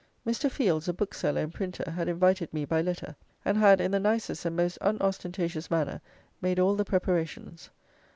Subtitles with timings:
[0.25, 0.49] Mr.
[0.49, 3.15] Fields, a bookseller and printer, had invited me by letter,
[3.45, 6.01] and had, in the nicest and most unostentatious manner,
[6.41, 7.69] made all the preparations.